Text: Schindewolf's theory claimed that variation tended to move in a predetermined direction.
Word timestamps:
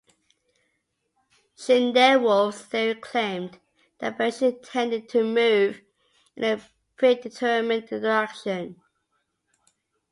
Schindewolf's 1.55 2.59
theory 2.65 2.95
claimed 2.95 3.59
that 3.99 4.17
variation 4.17 4.59
tended 4.63 5.07
to 5.09 5.23
move 5.23 5.81
in 6.35 6.43
a 6.43 6.59
predetermined 6.95 7.87
direction. 7.87 8.81